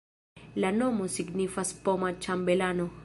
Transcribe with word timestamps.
La 0.63 0.71
nomo 0.77 1.09
signifas 1.17 1.75
poma-ĉambelano. 1.85 2.91